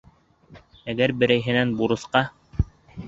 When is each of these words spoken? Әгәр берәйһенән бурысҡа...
Әгәр 0.95 1.13
берәйһенән 1.25 1.77
бурысҡа... 1.83 2.25